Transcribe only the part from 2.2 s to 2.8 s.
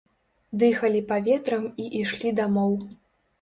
дамоў.